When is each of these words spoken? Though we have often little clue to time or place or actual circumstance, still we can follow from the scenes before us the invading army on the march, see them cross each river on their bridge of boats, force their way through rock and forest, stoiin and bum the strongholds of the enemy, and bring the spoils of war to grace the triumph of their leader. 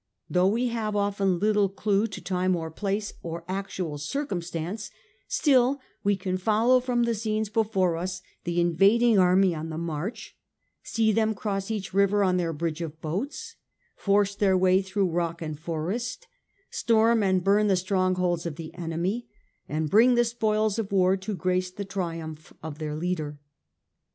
Though 0.27 0.47
we 0.47 0.69
have 0.69 0.95
often 0.95 1.37
little 1.37 1.69
clue 1.69 2.07
to 2.07 2.19
time 2.21 2.55
or 2.55 2.71
place 2.71 3.13
or 3.21 3.43
actual 3.47 3.99
circumstance, 3.99 4.89
still 5.27 5.79
we 6.03 6.15
can 6.15 6.37
follow 6.39 6.79
from 6.79 7.03
the 7.03 7.13
scenes 7.13 7.49
before 7.49 7.95
us 7.97 8.23
the 8.43 8.59
invading 8.59 9.19
army 9.19 9.53
on 9.53 9.69
the 9.69 9.77
march, 9.77 10.35
see 10.81 11.11
them 11.11 11.35
cross 11.35 11.69
each 11.69 11.93
river 11.93 12.23
on 12.23 12.37
their 12.37 12.51
bridge 12.51 12.81
of 12.81 12.99
boats, 12.99 13.57
force 13.95 14.33
their 14.33 14.57
way 14.57 14.81
through 14.81 15.07
rock 15.11 15.39
and 15.39 15.59
forest, 15.59 16.27
stoiin 16.71 17.21
and 17.23 17.43
bum 17.43 17.67
the 17.67 17.75
strongholds 17.75 18.47
of 18.47 18.55
the 18.55 18.73
enemy, 18.73 19.27
and 19.69 19.91
bring 19.91 20.15
the 20.15 20.25
spoils 20.25 20.79
of 20.79 20.91
war 20.91 21.15
to 21.15 21.35
grace 21.35 21.69
the 21.69 21.85
triumph 21.85 22.51
of 22.63 22.79
their 22.79 22.95
leader. 22.95 23.37